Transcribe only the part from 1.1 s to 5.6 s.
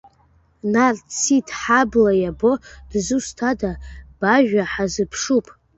Сиҭ ҳабла иабо дызусҭада, бажәа ҳазыԥшуп.